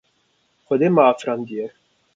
[0.65, 1.65] Xwedê me afirandiye.